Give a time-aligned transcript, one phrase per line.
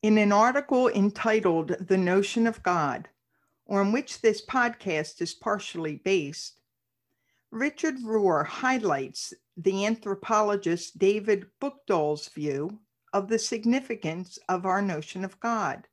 [0.00, 3.08] In an article entitled The Notion of God,
[3.68, 6.60] on which this podcast is partially based,
[7.50, 12.78] Richard Rohr highlights the anthropologist David Buchdahl's view
[13.12, 15.88] of the significance of our notion of God.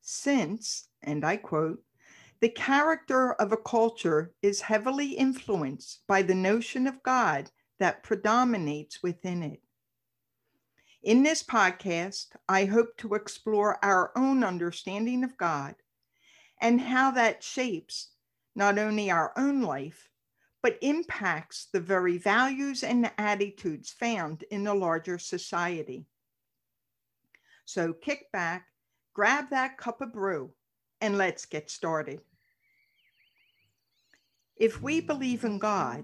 [0.00, 1.82] Since, and I quote,
[2.38, 7.50] the character of a culture is heavily influenced by the notion of God
[7.80, 9.62] that predominates within it.
[11.06, 15.76] In this podcast, I hope to explore our own understanding of God
[16.60, 18.08] and how that shapes
[18.56, 20.08] not only our own life,
[20.64, 26.06] but impacts the very values and attitudes found in the larger society.
[27.66, 28.66] So kick back,
[29.14, 30.50] grab that cup of brew,
[31.00, 32.20] and let's get started.
[34.56, 36.02] If we believe in God,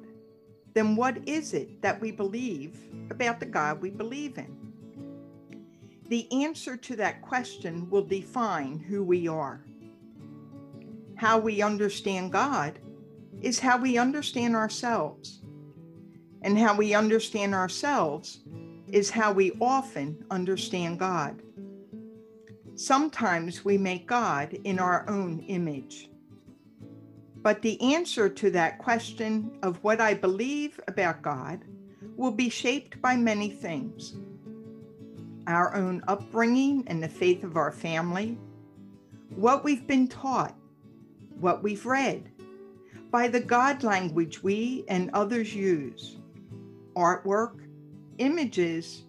[0.75, 2.79] then what is it that we believe
[3.11, 4.62] about the God we believe in?
[6.12, 9.65] The answer to that question will define who we are.
[11.16, 12.81] How we understand God
[13.41, 15.41] is how we understand ourselves.
[16.42, 18.41] And how we understand ourselves
[18.89, 21.41] is how we often understand God.
[22.75, 26.11] Sometimes we make God in our own image.
[27.37, 31.65] But the answer to that question of what I believe about God
[32.19, 34.15] will be shaped by many things
[35.47, 38.39] our own upbringing and the faith of our family,
[39.35, 40.55] what we've been taught,
[41.41, 42.31] what we've read,
[43.11, 46.17] by the God language we and others use,
[46.97, 47.61] artwork,
[48.19, 49.03] images,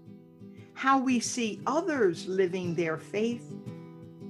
[0.74, 3.54] how we see others living their faith,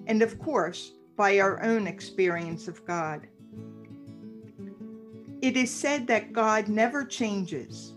[0.07, 3.27] and of course, by our own experience of God.
[5.41, 7.93] It is said that God never changes,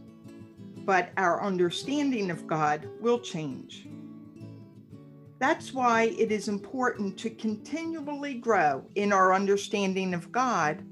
[0.84, 3.88] but our understanding of God will change.
[5.38, 10.82] That's why it is important to continually grow in our understanding of God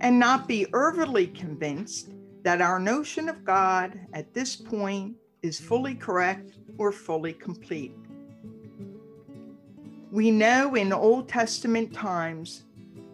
[0.00, 2.10] and not be overly convinced
[2.42, 7.94] that our notion of God at this point is fully correct or fully complete.
[10.10, 12.64] We know in Old Testament times,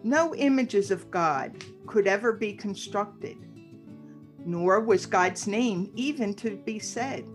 [0.03, 3.37] no images of God could ever be constructed,
[4.43, 7.25] nor was God's name even to be said.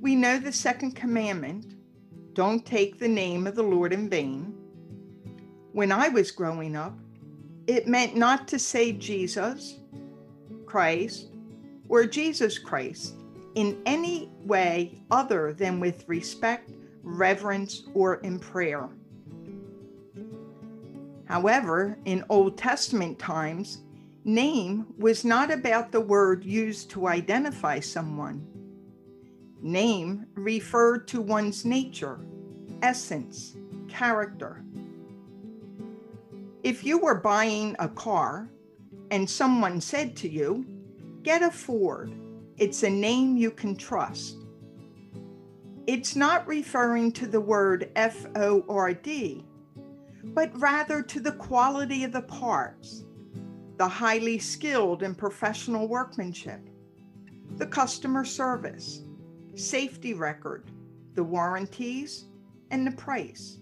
[0.00, 1.74] We know the second commandment
[2.32, 4.54] don't take the name of the Lord in vain.
[5.72, 6.98] When I was growing up,
[7.66, 9.78] it meant not to say Jesus,
[10.64, 11.28] Christ,
[11.90, 13.14] or Jesus Christ
[13.56, 16.72] in any way other than with respect,
[17.02, 18.88] reverence, or in prayer.
[21.26, 23.82] However, in Old Testament times,
[24.24, 28.46] name was not about the word used to identify someone
[29.62, 32.20] Name referred to one's nature,
[32.80, 33.56] essence,
[33.88, 34.64] character.
[36.62, 38.48] If you were buying a car
[39.10, 40.64] and someone said to you,
[41.22, 42.10] Get a Ford,
[42.56, 44.38] it's a name you can trust.
[45.86, 49.44] It's not referring to the word F O R D,
[50.24, 53.04] but rather to the quality of the parts,
[53.76, 56.60] the highly skilled and professional workmanship,
[57.56, 59.02] the customer service
[59.60, 60.70] safety record,
[61.14, 62.24] the warranties,
[62.70, 63.58] and the price.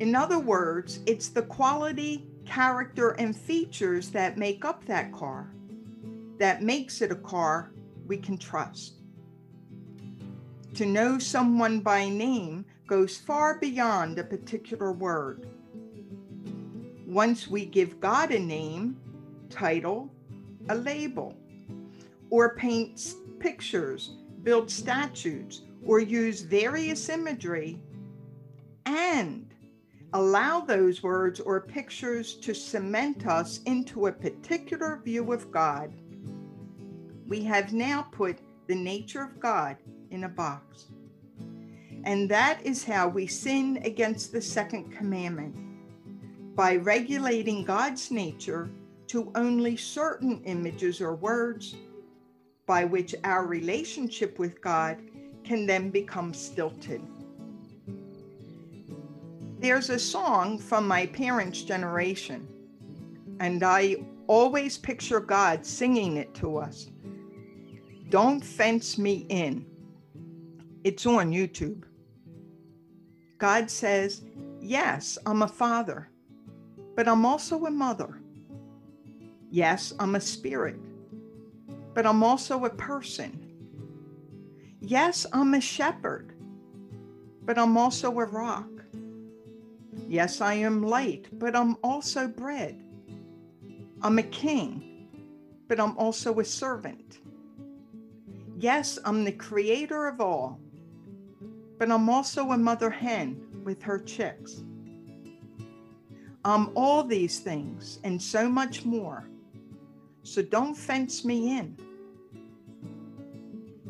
[0.00, 5.52] In other words, it's the quality, character, and features that make up that car
[6.38, 7.72] that makes it a car
[8.06, 9.00] we can trust.
[10.74, 15.48] To know someone by name goes far beyond a particular word.
[17.06, 18.96] Once we give God a name,
[19.48, 20.12] title,
[20.68, 21.34] a label,
[22.30, 24.16] or paint pictures
[24.46, 27.80] build statues, or use various imagery
[28.86, 29.52] and
[30.12, 35.92] allow those words or pictures to cement us into a particular view of God,
[37.26, 39.78] we have now put the nature of God
[40.12, 40.86] in a box.
[42.04, 45.56] And that is how we sin against the second commandment
[46.54, 48.70] by regulating God's nature
[49.08, 51.74] to only certain images or words
[52.66, 54.98] by which our relationship with God
[55.44, 57.00] can then become stilted.
[59.58, 62.46] There's a song from my parents' generation,
[63.40, 63.96] and I
[64.26, 66.90] always picture God singing it to us.
[68.10, 69.64] Don't fence me in.
[70.84, 71.84] It's on YouTube.
[73.38, 74.22] God says,
[74.60, 76.10] Yes, I'm a father,
[76.94, 78.20] but I'm also a mother.
[79.50, 80.76] Yes, I'm a spirit,
[81.96, 83.40] but I'm also a person.
[84.82, 86.34] Yes, I'm a shepherd,
[87.46, 88.68] but I'm also a rock.
[90.06, 92.84] Yes, I am light, but I'm also bread.
[94.02, 95.08] I'm a king,
[95.68, 97.20] but I'm also a servant.
[98.58, 100.60] Yes, I'm the creator of all,
[101.78, 104.62] but I'm also a mother hen with her chicks.
[106.44, 109.30] I'm all these things and so much more.
[110.24, 111.85] So don't fence me in.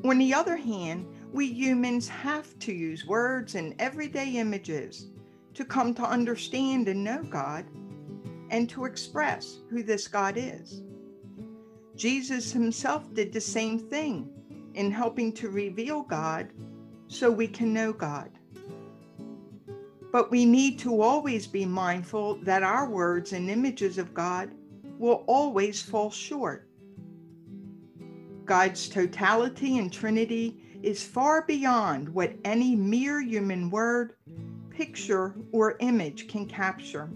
[0.05, 5.09] On the other hand, we humans have to use words and everyday images
[5.55, 7.65] to come to understand and know God
[8.51, 10.83] and to express who this God is.
[11.97, 14.29] Jesus himself did the same thing
[14.75, 16.51] in helping to reveal God
[17.09, 18.31] so we can know God.
[20.13, 24.53] But we need to always be mindful that our words and images of God
[24.99, 26.66] will always fall short.
[28.47, 34.15] God's totality and Trinity is far beyond what any mere human word,
[34.71, 37.11] picture, or image can capture.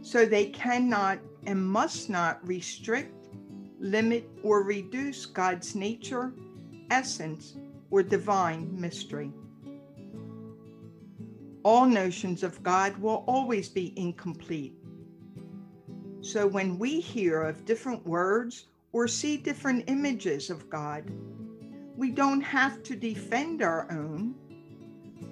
[0.00, 3.22] So they cannot and must not restrict
[3.82, 6.32] limit, or reduce God's nature,
[6.90, 7.56] essence,
[7.90, 9.32] or divine mystery.
[11.64, 14.74] All notions of God will always be incomplete.
[16.20, 21.10] So when we hear of different words or see different images of God,
[21.96, 24.34] we don't have to defend our own,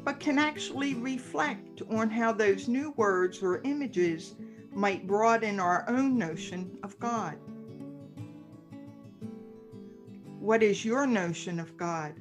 [0.05, 4.35] but can actually reflect on how those new words or images
[4.73, 7.37] might broaden our own notion of God.
[10.39, 12.15] What is your notion of God?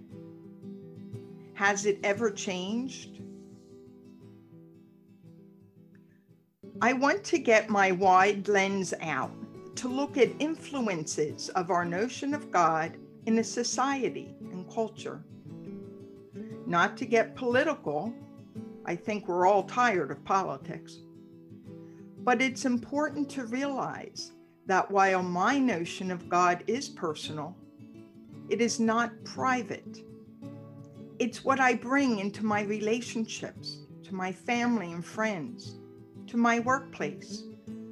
[1.54, 3.22] Has it ever changed?
[6.82, 9.39] I want to get my wide lens out
[9.80, 12.98] to look at influences of our notion of God
[13.28, 15.24] in a society and culture.
[16.66, 18.14] Not to get political,
[18.86, 20.98] I think we're all tired of politics.
[22.26, 24.34] But it's important to realize
[24.66, 27.56] that while my notion of God is personal,
[28.50, 30.04] it is not private.
[31.20, 35.78] It's what I bring into my relationships, to my family and friends,
[36.28, 37.44] to my workplace,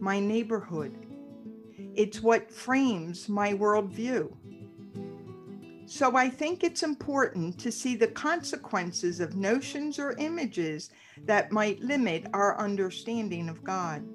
[0.01, 1.06] my neighborhood.
[1.97, 4.31] It's what frames my worldview.
[5.87, 10.91] So I think it's important to see the consequences of notions or images
[11.25, 14.07] that might limit our understanding of God.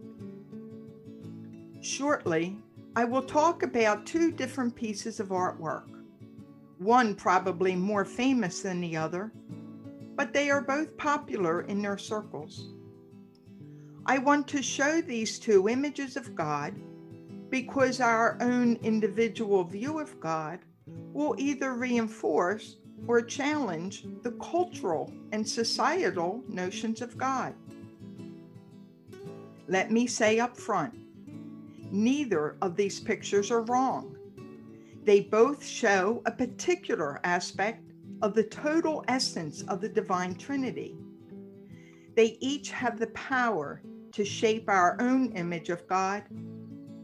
[1.80, 2.56] Shortly,
[2.94, 5.88] I will talk about two different pieces of artwork
[6.78, 9.32] one probably more famous than the other,
[10.14, 12.74] but they are both popular in their circles.
[14.06, 16.74] I want to show these two images of God
[17.52, 20.60] because our own individual view of God
[21.12, 22.76] will either reinforce
[23.06, 27.52] or challenge the cultural and societal notions of God.
[29.68, 30.94] Let me say up front
[31.92, 34.16] neither of these pictures are wrong.
[35.04, 40.96] They both show a particular aspect of the total essence of the divine Trinity.
[42.16, 43.82] They each have the power
[44.12, 46.22] to shape our own image of God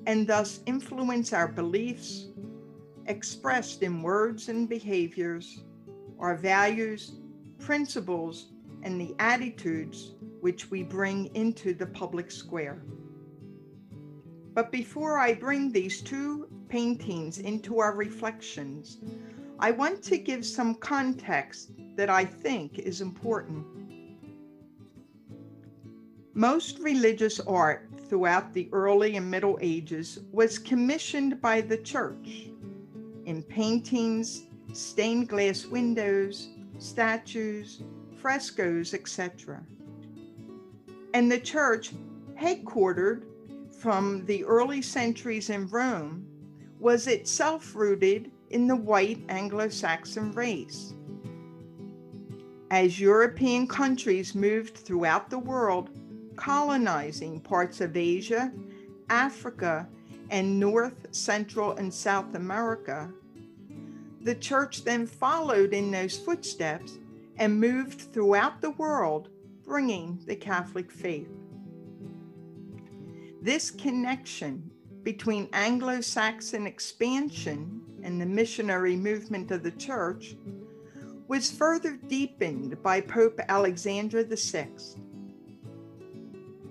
[0.09, 2.29] and thus influence our beliefs,
[3.09, 5.65] expressed in words and behaviors,
[6.19, 7.21] our values,
[7.59, 8.47] principles,
[8.85, 12.83] and the attitudes which we bring into the public square.
[14.55, 18.97] But before I bring these two paintings into our reflections,
[19.59, 23.67] I want to give some context that I think is important.
[26.33, 32.51] Most religious art throughout the early and Middle Ages was commissioned by the church
[33.27, 36.49] in paintings, stained glass windows,
[36.79, 37.83] statues,
[38.21, 39.63] frescoes, etc.
[41.15, 41.93] And the church,
[42.41, 43.25] headquartered
[43.79, 46.27] from the early centuries in Rome,
[46.79, 50.95] was itself rooted in the white Anglo Saxon race.
[52.71, 55.91] As European countries moved throughout the world,
[56.39, 58.53] colonizing parts of Asia,
[59.11, 59.89] Africa,
[60.31, 63.11] and North, Central, and South America,
[64.21, 66.99] the church then followed in those footsteps
[67.39, 69.31] and moved throughout the world,
[69.65, 71.29] bringing the Catholic faith.
[73.43, 74.71] This connection
[75.03, 80.37] between Anglo Saxon expansion and the missionary movement of the church
[81.29, 84.69] was further deepened by Pope Alexander VI.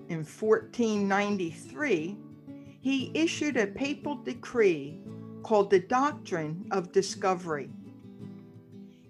[0.09, 2.17] In 1493,
[2.81, 4.99] he issued a papal decree
[5.43, 7.69] called the Doctrine of Discovery.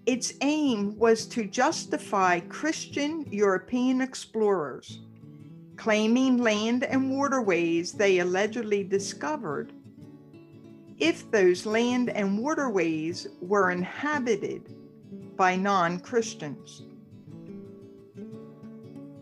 [0.06, 5.00] Its aim was to justify Christian European explorers
[5.78, 9.72] claiming land and waterways they allegedly discovered
[10.98, 14.74] if those land and waterways were inhabited
[15.36, 16.82] by non Christians.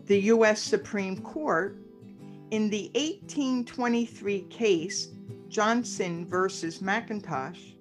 [0.07, 0.61] The U.S.
[0.61, 1.77] Supreme Court,
[2.51, 5.09] in the 1823 case
[5.49, 7.73] Johnson versus McIntosh,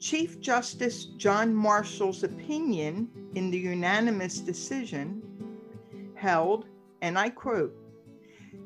[0.00, 5.22] Chief Justice John Marshall's opinion in the unanimous decision
[6.14, 6.64] held,
[7.02, 7.76] and I quote,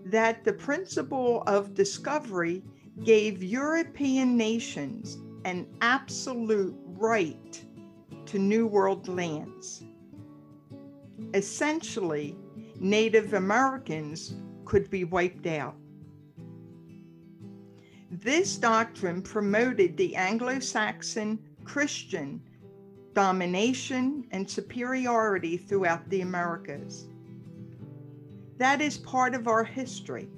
[0.05, 2.63] that the principle of discovery
[3.03, 7.65] gave European nations an absolute right
[8.27, 9.83] to New World lands.
[11.35, 12.37] Essentially,
[12.79, 14.35] Native Americans
[14.65, 15.75] could be wiped out.
[18.11, 22.43] This doctrine promoted the Anglo Saxon Christian
[23.15, 27.07] domination and superiority throughout the Americas.
[28.59, 30.29] That is part of our history.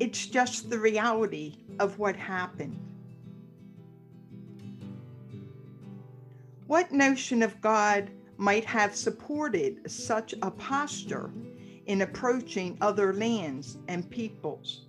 [0.00, 2.78] It's just the reality of what happened.
[6.66, 8.10] What notion of God
[8.44, 11.30] might have supported such a posture
[11.86, 14.82] in approaching other lands and peoples?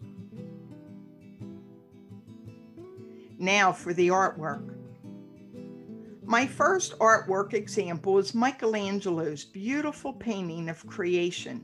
[3.40, 4.76] Now for the artwork.
[6.26, 11.64] My first artwork example is Michelangelo's beautiful painting of creation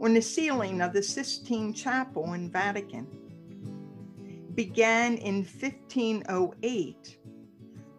[0.00, 3.06] on the ceiling of the Sistine Chapel in Vatican.
[4.56, 7.18] Began in 1508,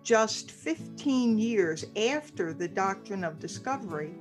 [0.03, 4.13] just 15 years after the doctrine of discovery.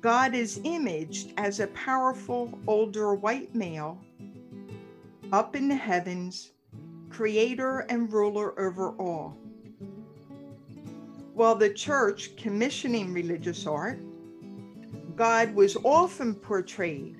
[0.00, 4.00] God is imaged as a powerful older white male
[5.32, 6.52] up in the heavens
[7.10, 9.36] creator and ruler over all.
[11.34, 14.00] While the church commissioning religious art,
[15.14, 17.18] God was often portrayed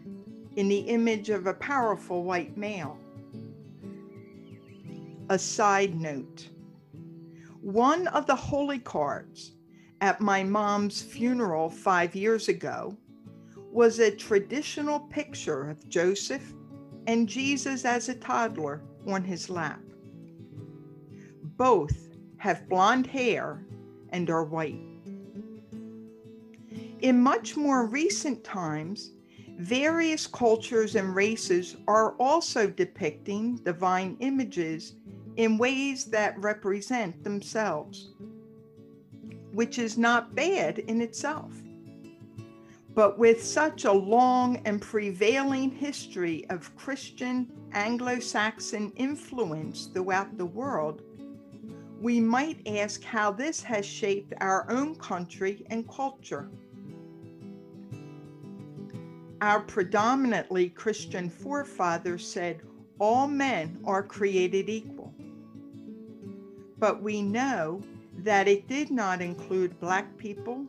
[0.56, 2.98] in the image of a powerful white male.
[5.28, 6.48] A side note
[7.62, 9.52] one of the holy cards
[10.00, 12.96] at my mom's funeral five years ago
[13.70, 16.54] was a traditional picture of Joseph
[17.06, 19.80] and Jesus as a toddler on his lap.
[21.56, 23.64] Both have blonde hair
[24.10, 24.80] and are white.
[27.00, 29.12] In much more recent times,
[29.56, 34.96] various cultures and races are also depicting divine images
[35.36, 38.10] in ways that represent themselves,
[39.52, 41.52] which is not bad in itself.
[42.94, 50.44] But with such a long and prevailing history of Christian Anglo Saxon influence throughout the
[50.44, 51.00] world,
[52.02, 56.50] we might ask how this has shaped our own country and culture.
[59.40, 62.60] Our predominantly Christian forefathers said
[62.98, 65.01] all men are created equal.
[66.82, 67.80] But we know
[68.24, 70.66] that it did not include Black people,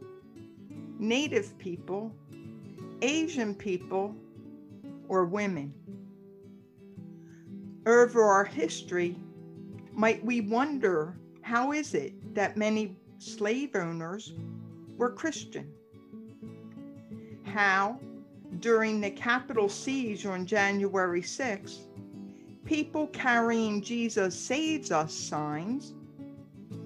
[1.00, 2.14] Native people,
[3.02, 4.16] Asian people,
[5.08, 5.74] or women.
[7.88, 9.18] Over our history,
[9.92, 14.34] might we wonder how is it that many slave owners
[14.98, 15.74] were Christian?
[17.44, 18.00] How,
[18.60, 21.80] during the Capitol siege on January 6,
[22.66, 25.96] people carrying Jesus saves us signs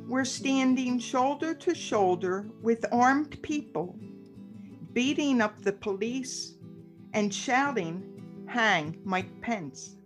[0.07, 3.95] were standing shoulder to shoulder with armed people,
[4.93, 6.53] beating up the police
[7.13, 8.03] and shouting,
[8.47, 9.97] Hang Mike Pence.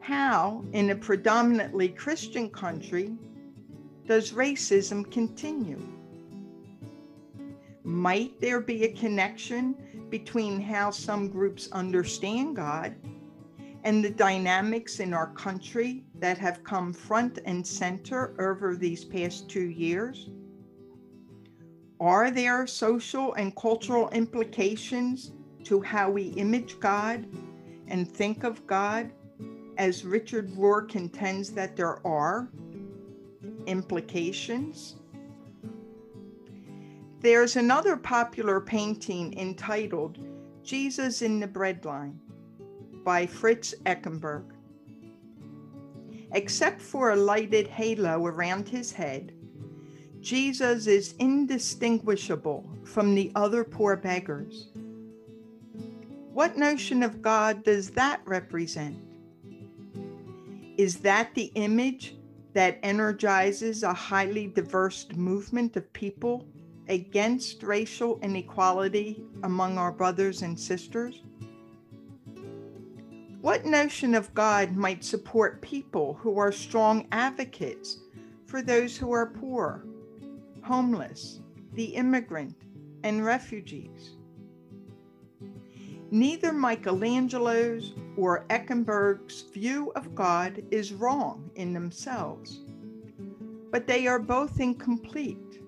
[0.00, 3.12] How, in a predominantly Christian country,
[4.06, 5.82] does racism continue?
[7.84, 9.74] Might there be a connection
[10.10, 12.94] between how some groups understand God
[13.84, 19.48] and the dynamics in our country that have come front and center over these past
[19.48, 20.30] two years?
[22.00, 25.32] Are there social and cultural implications
[25.64, 27.26] to how we image God
[27.86, 29.12] and think of God,
[29.76, 32.48] as Richard Rohr contends that there are
[33.66, 34.96] implications?
[37.20, 40.18] There's another popular painting entitled
[40.62, 42.16] Jesus in the Breadline
[43.04, 44.44] by Fritz Eichenberg.
[46.32, 49.32] Except for a lighted halo around his head,
[50.20, 54.68] Jesus is indistinguishable from the other poor beggars.
[56.32, 58.96] What notion of God does that represent?
[60.76, 62.16] Is that the image
[62.54, 66.48] that energizes a highly diverse movement of people
[66.88, 71.22] against racial inequality among our brothers and sisters?
[73.44, 77.98] What notion of God might support people who are strong advocates
[78.46, 79.84] for those who are poor,
[80.62, 81.40] homeless,
[81.74, 82.56] the immigrant,
[83.02, 84.12] and refugees?
[86.10, 92.60] Neither Michelangelo's or Eichenberg's view of God is wrong in themselves,
[93.70, 95.60] but they are both incomplete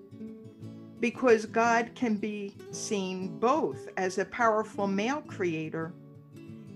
[0.99, 5.93] because God can be seen both as a powerful male creator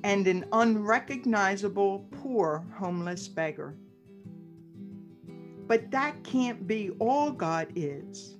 [0.04, 3.74] and an unrecognizable poor homeless beggar.
[5.66, 8.36] But that can't be all God is.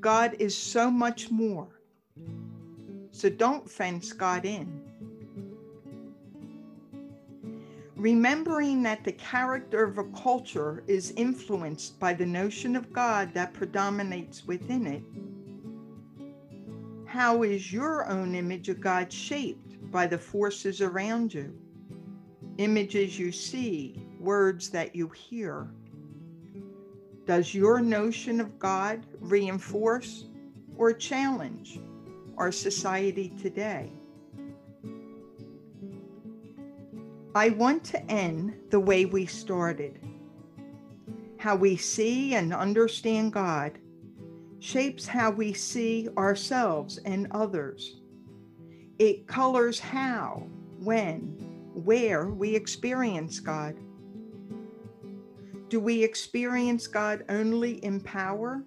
[0.00, 1.68] God is so much more.
[3.10, 4.80] So don't fence God in.
[7.96, 13.52] Remembering that the character of a culture is influenced by the notion of God that
[13.52, 15.02] predominates within it,
[17.06, 19.61] how is your own image of God shaped
[19.92, 21.54] by the forces around you?
[22.58, 25.68] Images you see, words that you hear.
[27.26, 30.24] Does your notion of God reinforce
[30.76, 31.78] or challenge
[32.36, 33.92] our society today?
[37.34, 40.00] I want to end the way we started.
[41.38, 43.78] How we see and understand God
[44.58, 48.01] shapes how we see ourselves and others.
[49.02, 50.46] It colors how,
[50.78, 51.22] when,
[51.74, 53.76] where we experience God.
[55.68, 58.62] Do we experience God only in power?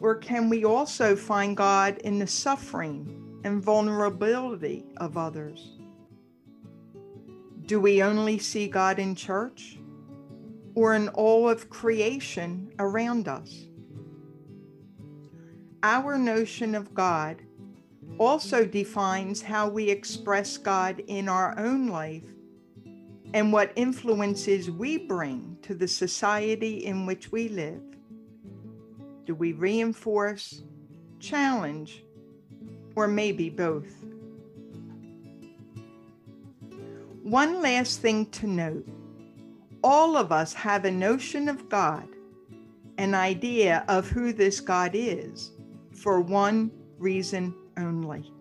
[0.00, 5.76] Or can we also find God in the suffering and vulnerability of others?
[7.66, 9.78] Do we only see God in church
[10.74, 13.66] or in all of creation around us?
[15.82, 17.42] Our notion of God
[18.18, 22.24] also defines how we express God in our own life
[23.34, 27.82] and what influences we bring to the society in which we live.
[29.24, 30.62] Do we reinforce,
[31.20, 32.04] challenge,
[32.96, 34.04] or maybe both?
[37.22, 38.88] One last thing to note
[39.84, 42.08] all of us have a notion of God,
[42.96, 45.52] an idea of who this God is,
[45.92, 48.32] for one reason only.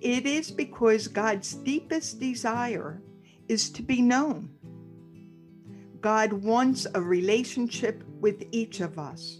[0.00, 3.00] It is because God's deepest desire
[3.48, 4.50] is to be known.
[6.00, 9.38] God wants a relationship with each of us.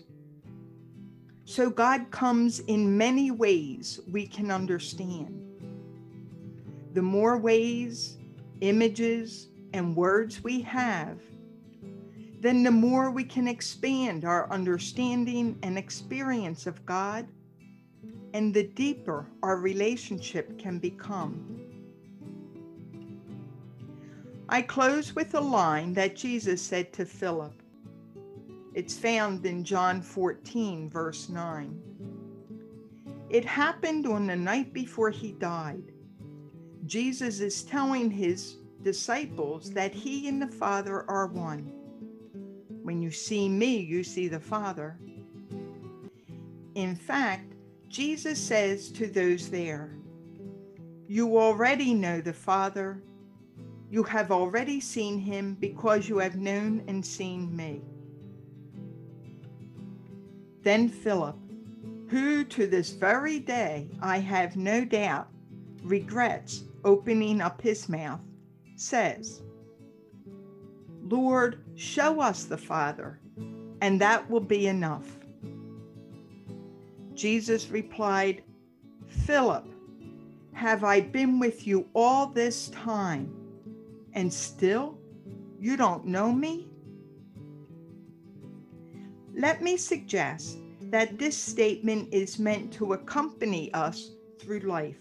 [1.45, 5.39] So God comes in many ways we can understand.
[6.95, 8.17] The more ways,
[8.63, 11.19] images, and words we have,
[12.41, 17.27] then the more we can expand our understanding and experience of God,
[18.35, 21.61] and the deeper our relationship can become.
[24.49, 27.63] I close with a line that Jesus said to Philip
[28.75, 31.81] it's found in John 14, verse 9.
[33.31, 35.93] It happened on the night before he died.
[36.85, 41.73] Jesus is telling his disciples that he and the Father are one.
[42.83, 44.99] When you see me, you see the Father.
[46.75, 47.54] In fact,
[47.95, 49.95] Jesus says to those there,
[51.07, 53.01] You already know the Father.
[53.89, 57.83] You have already seen him because you have known and seen me.
[60.63, 61.37] Then Philip,
[62.09, 65.29] who to this very day I have no doubt
[65.85, 68.23] regrets opening up his mouth,
[68.75, 69.43] says,
[71.05, 73.21] Lord, show us the Father,
[73.81, 75.24] and that will be enough.
[77.15, 78.43] Jesus replied,
[79.07, 79.67] Philip,
[80.53, 83.33] have I been with you all this time,
[84.13, 84.99] and still
[85.59, 86.69] you don't know me?
[89.35, 94.99] Let me suggest that this statement is meant to accompany us through life.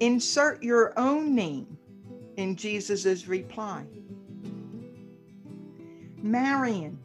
[0.00, 1.76] Insert your own name
[2.36, 3.84] in Jesus' reply.
[6.22, 6.98] Marion,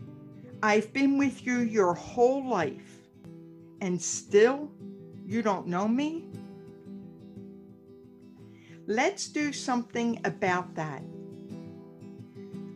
[0.62, 3.08] I've been with you your whole life,
[3.80, 4.69] and still
[5.26, 6.26] you don't know me?
[8.88, 11.02] Let's do something about that.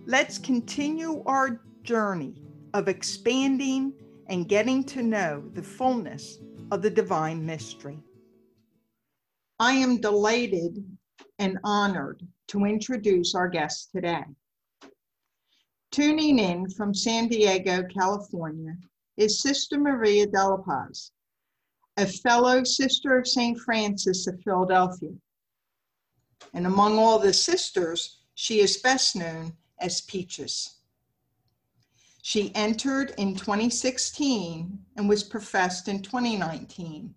[0.06, 2.36] Let's continue our journey
[2.74, 3.94] of expanding
[4.28, 6.38] and getting to know the fullness
[6.72, 8.00] of the divine mystery.
[9.60, 10.84] I am delighted
[11.40, 14.24] and honored to introduce our guest today.
[15.94, 18.76] Tuning in from San Diego, California,
[19.16, 21.12] is Sister Maria de la Paz,
[21.98, 23.60] a fellow sister of St.
[23.60, 25.12] Francis of Philadelphia.
[26.56, 30.78] And among all the sisters, she is best known as Peaches.
[32.24, 37.14] She entered in 2016 and was professed in 2019,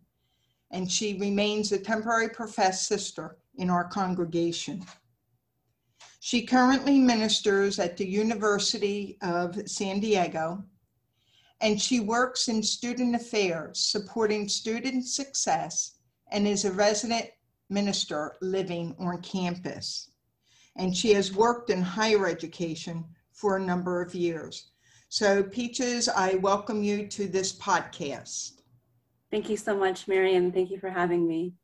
[0.71, 4.85] and she remains a temporary professed sister in our congregation.
[6.27, 10.65] She currently ministers at the University of San Diego,
[11.61, 15.99] and she works in student affairs, supporting student success,
[16.33, 17.27] and is a resident
[17.71, 20.11] minister living on campus.
[20.75, 24.73] And she has worked in higher education for a number of years.
[25.09, 28.63] So, Peaches, I welcome you to this podcast.
[29.31, 30.51] Thank you so much, Marian.
[30.51, 31.55] Thank you for having me.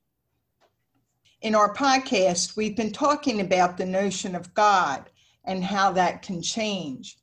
[1.43, 5.11] In our podcast, we've been talking about the notion of God
[5.45, 7.19] and how that can change.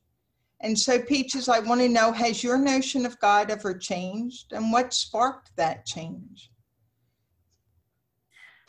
[0.59, 4.73] And so, Peaches, I want to know has your notion of God ever changed and
[4.73, 6.51] what sparked that change?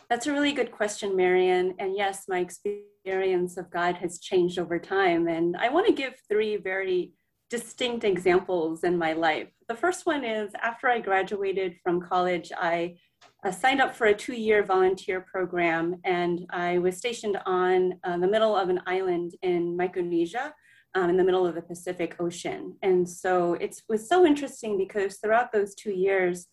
[0.09, 1.75] That's a really good question, Marian.
[1.81, 5.27] And yes, my experience of God has changed over time.
[5.27, 7.13] And I want to give three very
[7.49, 9.49] distinct examples in my life.
[9.69, 12.99] The first one is after I graduated from college, I
[13.44, 18.18] uh, signed up for a two year volunteer program and I was stationed on uh,
[18.18, 20.55] the middle of an island in Micronesia.
[20.96, 22.76] Um, in the middle of the Pacific Ocean.
[22.83, 26.48] And so it was so interesting because throughout those two years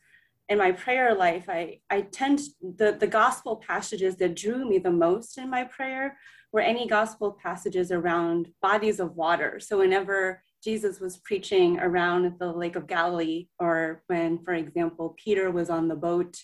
[0.48, 4.92] in my prayer life, I, I tend, the, the gospel passages that drew me the
[4.92, 6.18] most in my prayer
[6.54, 9.60] were any gospel passages around bodies of water.
[9.60, 15.52] So whenever Jesus was preaching around the Lake of Galilee, or when, for example, Peter
[15.52, 16.38] was on the boat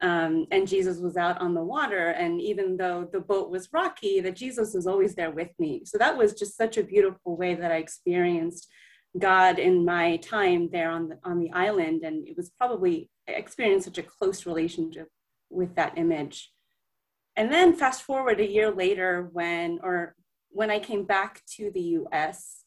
[0.00, 2.08] um, and Jesus was out on the water.
[2.08, 5.82] And even though the boat was rocky, that Jesus was always there with me.
[5.84, 8.68] So that was just such a beautiful way that I experienced
[9.18, 12.02] God in my time there on the, on the island.
[12.04, 15.08] And it was probably, I experienced such a close relationship
[15.50, 16.52] with that image.
[17.34, 20.14] And then fast forward a year later when, or
[20.50, 22.64] when I came back to the US,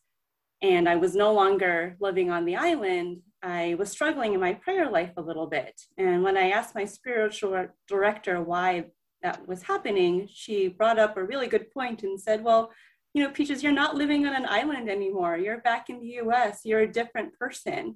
[0.62, 4.90] and I was no longer living on the island, I was struggling in my prayer
[4.90, 5.82] life a little bit.
[5.98, 8.86] And when I asked my spiritual director why
[9.24, 12.72] that was happening, she brought up a really good point and said, Well,
[13.14, 15.38] you know, Peaches, you're not living on an island anymore.
[15.38, 16.62] You're back in the US.
[16.64, 17.96] You're a different person.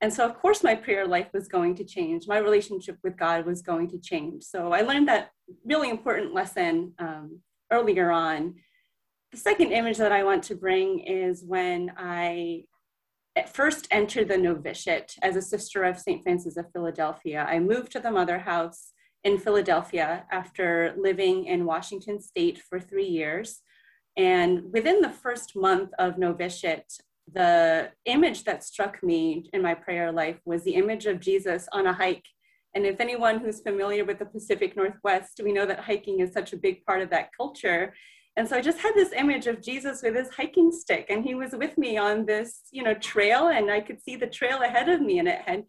[0.00, 2.26] And so, of course, my prayer life was going to change.
[2.26, 4.42] My relationship with God was going to change.
[4.42, 5.30] So, I learned that
[5.64, 7.40] really important lesson um,
[7.70, 8.56] earlier on
[9.32, 12.64] the second image that I want to bring is when I
[13.46, 16.22] first entered the novitiate as a sister of St.
[16.22, 17.46] Francis of Philadelphia.
[17.48, 18.92] I moved to the Mother House
[19.24, 23.60] in Philadelphia after living in Washington State for three years.
[24.16, 26.92] And within the first month of novitiate,
[27.32, 31.86] the image that struck me in my prayer life was the image of Jesus on
[31.86, 32.26] a hike.
[32.74, 36.52] And if anyone who's familiar with the Pacific Northwest, we know that hiking is such
[36.52, 37.94] a big part of that culture.
[38.36, 41.34] And so I just had this image of Jesus with his hiking stick, and he
[41.34, 44.88] was with me on this, you know, trail, and I could see the trail ahead
[44.88, 45.64] of me, and it had,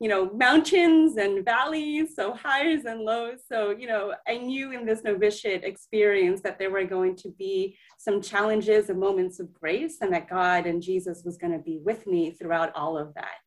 [0.00, 3.40] you know, mountains and valleys, so highs and lows.
[3.50, 7.76] So, you know, I knew in this novitiate experience that there were going to be
[7.98, 11.78] some challenges and moments of grace, and that God and Jesus was going to be
[11.78, 13.44] with me throughout all of that.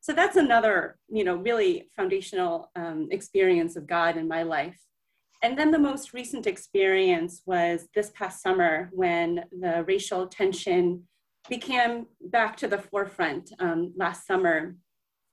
[0.00, 4.78] So that's another, you know, really foundational um, experience of God in my life.
[5.44, 11.02] And then the most recent experience was this past summer when the racial tension
[11.50, 14.74] became back to the forefront um, last summer.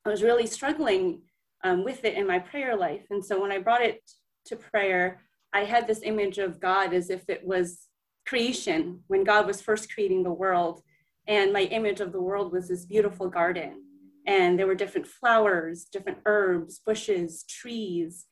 [0.05, 1.21] I was really struggling
[1.63, 3.05] um, with it in my prayer life.
[3.09, 4.01] And so when I brought it
[4.47, 5.21] to prayer,
[5.53, 7.87] I had this image of God as if it was
[8.27, 10.81] creation, when God was first creating the world.
[11.25, 13.81] And my image of the world was this beautiful garden.
[14.27, 18.25] And there were different flowers, different herbs, bushes, trees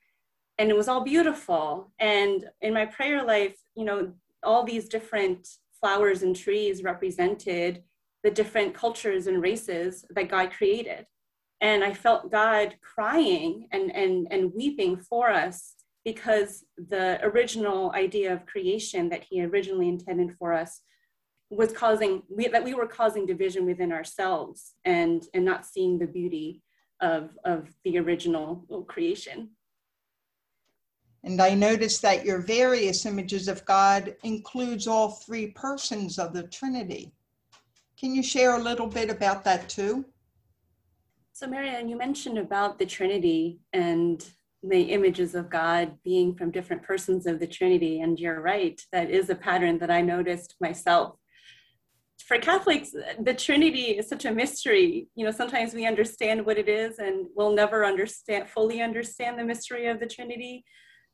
[0.60, 1.92] and it was all beautiful.
[2.00, 4.12] And in my prayer life, you know,
[4.44, 5.48] all these different
[5.80, 7.82] flowers and trees represented
[8.24, 11.06] the different cultures and races that God created.
[11.62, 18.34] And I felt God crying and, and, and weeping for us because the original idea
[18.34, 20.82] of creation that he originally intended for us
[21.50, 26.06] was causing we, that we were causing division within ourselves and and not seeing the
[26.06, 26.62] beauty
[27.02, 29.50] of of the original creation
[31.24, 36.44] and I noticed that your various images of God includes all three persons of the
[36.44, 37.12] Trinity.
[38.00, 40.06] Can you share a little bit about that too?
[41.34, 44.26] So, Marianne, you mentioned about the Trinity and
[44.64, 48.02] the images of God being from different persons of the Trinity.
[48.02, 51.16] And you're right, that is a pattern that I noticed myself.
[52.26, 55.08] for Catholics, the Trinity is such a mystery.
[55.16, 59.44] You know, sometimes we understand what it is and we'll never understand, fully understand the
[59.44, 60.64] mystery of the Trinity.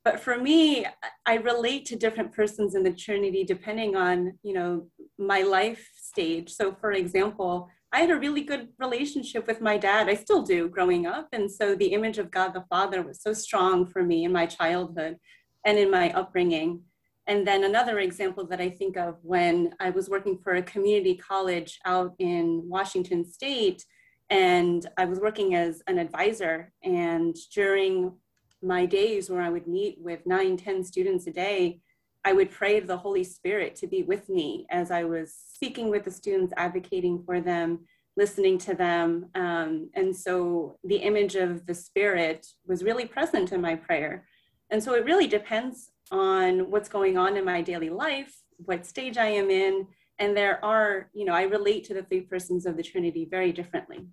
[0.05, 0.85] But for me,
[1.25, 4.87] I relate to different persons in the Trinity depending on, you know,
[5.17, 6.51] my life stage.
[6.51, 10.07] So for example, I had a really good relationship with my dad.
[10.07, 11.29] I still do growing up.
[11.33, 14.45] And so the image of God the Father was so strong for me in my
[14.45, 15.17] childhood
[15.65, 16.83] and in my upbringing.
[17.25, 21.15] And then another example that I think of when I was working for a community
[21.15, 23.83] college out in Washington State,
[24.29, 26.71] and I was working as an advisor.
[26.83, 28.13] And during
[28.65, 31.81] my days where I would meet with nine, 10 students a day,
[32.25, 36.05] I would pray the Holy Spirit to be with me as I was speaking with
[36.05, 37.85] the students, advocating for them,
[38.17, 39.27] listening to them.
[39.35, 44.25] Um, and so the image of the Spirit was really present in my prayer.
[44.71, 49.17] And so it really depends on what's going on in my daily life, what stage
[49.17, 49.87] I am in.
[50.17, 53.51] And there are, you know, I relate to the three persons of the Trinity very
[53.51, 54.07] differently.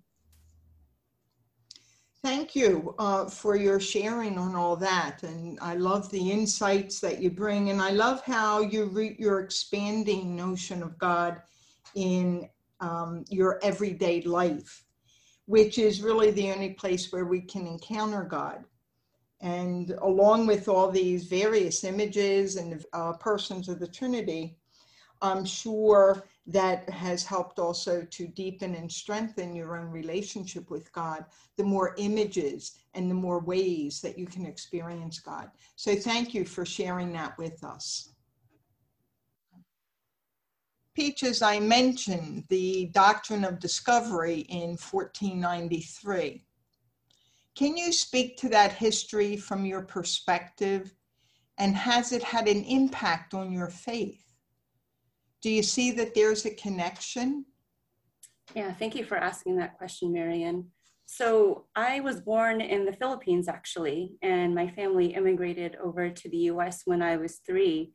[2.23, 5.23] Thank you uh, for your sharing on all that.
[5.23, 7.69] And I love the insights that you bring.
[7.69, 11.41] And I love how you re- you're expanding notion of God
[11.95, 12.47] in
[12.79, 14.85] um, your everyday life,
[15.47, 18.63] which is really the only place where we can encounter God.
[19.41, 24.55] And along with all these various images and uh, persons of the Trinity,
[25.21, 31.25] I'm sure that has helped also to deepen and strengthen your own relationship with God,
[31.55, 35.49] the more images and the more ways that you can experience God.
[35.75, 38.09] So thank you for sharing that with us.
[40.95, 46.45] Peaches, I mentioned, the doctrine of discovery in 1493.
[47.55, 50.93] Can you speak to that history from your perspective?
[51.57, 54.32] And has it had an impact on your faith?
[55.43, 57.45] Do you see that there's a connection?
[58.55, 60.71] Yeah, thank you for asking that question, Marian.
[61.05, 66.37] So I was born in the Philippines actually, and my family immigrated over to the
[66.53, 67.91] US when I was three.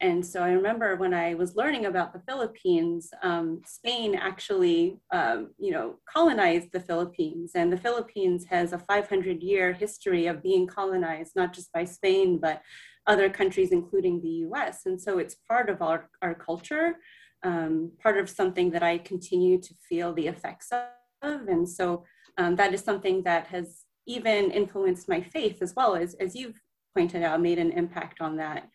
[0.00, 5.50] And so I remember when I was learning about the Philippines, um, Spain actually, um,
[5.58, 10.66] you know, colonized the Philippines, and the Philippines has a 500 year history of being
[10.66, 12.62] colonized, not just by Spain, but
[13.06, 14.86] other countries, including the US.
[14.86, 16.96] And so it's part of our, our culture,
[17.42, 21.48] um, part of something that I continue to feel the effects of.
[21.48, 22.04] And so
[22.38, 26.60] um, that is something that has even influenced my faith as well as, as you've
[26.96, 28.68] pointed out, made an impact on that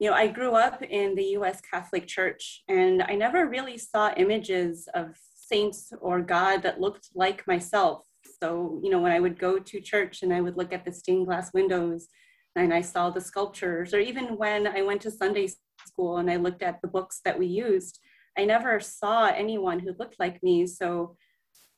[0.00, 4.12] you know, I grew up in the US Catholic Church and I never really saw
[4.16, 8.06] images of saints or God that looked like myself.
[8.42, 10.92] So, you know, when I would go to church and I would look at the
[10.92, 12.08] stained glass windows
[12.56, 15.48] and I saw the sculptures, or even when I went to Sunday
[15.86, 18.00] school and I looked at the books that we used,
[18.38, 20.66] I never saw anyone who looked like me.
[20.66, 21.16] So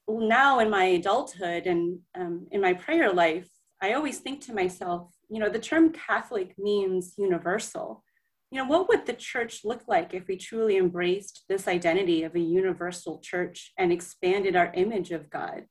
[0.08, 3.48] now in my adulthood and um, in my prayer life,
[3.82, 8.04] I always think to myself, you know, the term Catholic means universal
[8.52, 12.34] you know, what would the church look like if we truly embraced this identity of
[12.34, 15.62] a universal church and expanded our image of God?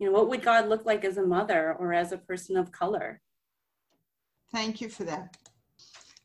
[0.00, 2.72] You know, what would God look like as a mother or as a person of
[2.72, 3.20] color?
[4.50, 5.36] Thank you for that.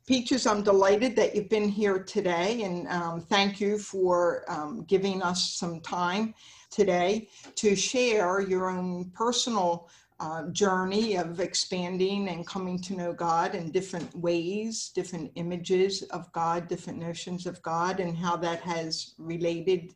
[0.08, 5.22] Peaches, I'm delighted that you've been here today and um, thank you for um, giving
[5.22, 6.34] us some time
[6.72, 13.56] today to share your own personal uh, journey of expanding and coming to know God
[13.56, 19.14] in different ways, different images of God, different notions of God, and how that has
[19.18, 19.94] related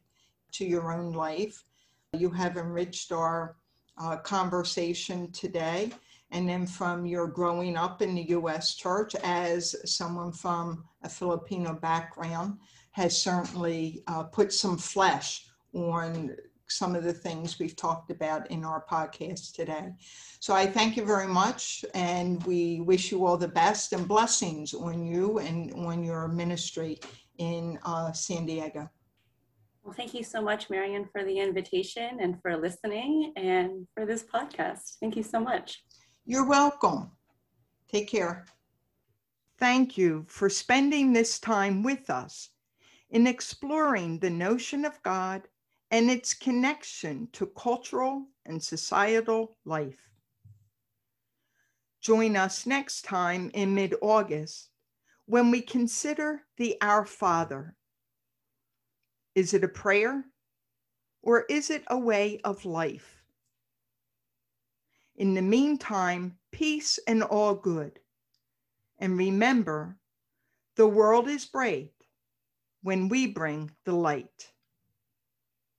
[0.53, 1.63] to your own life.
[2.13, 3.57] You have enriched our
[3.97, 5.91] uh, conversation today.
[6.31, 11.73] And then from your growing up in the US church as someone from a Filipino
[11.73, 12.57] background
[12.91, 16.35] has certainly uh, put some flesh on
[16.67, 19.91] some of the things we've talked about in our podcast today.
[20.39, 24.73] So I thank you very much, and we wish you all the best and blessings
[24.73, 26.99] on you and on your ministry
[27.37, 28.89] in uh, San Diego.
[29.83, 34.23] Well, thank you so much, Marion, for the invitation and for listening and for this
[34.23, 34.97] podcast.
[35.01, 35.83] Thank you so much.
[36.25, 37.11] You're welcome.
[37.91, 38.45] Take care.
[39.59, 42.49] Thank you for spending this time with us
[43.09, 45.43] in exploring the notion of God
[45.93, 50.09] and its connection to cultural and societal life.
[52.01, 54.71] Join us next time in mid August
[55.27, 57.75] when we consider the Our Father.
[59.35, 60.25] Is it a prayer
[61.21, 63.21] or is it a way of life?
[65.15, 67.99] In the meantime, peace and all good.
[68.97, 69.99] And remember,
[70.75, 71.93] the world is bright
[72.81, 74.52] when we bring the light.